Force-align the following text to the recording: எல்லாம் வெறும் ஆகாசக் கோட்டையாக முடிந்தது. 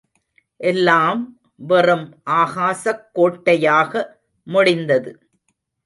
எல்லாம் 0.59 1.21
வெறும் 1.67 2.07
ஆகாசக் 2.31 3.05
கோட்டையாக 3.13 3.93
முடிந்தது. 4.47 5.11